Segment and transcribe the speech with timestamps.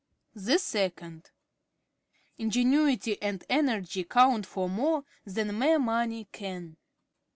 [0.33, 0.57] 2.
[2.39, 6.75] Ingenuity and energy count for more than mere money can.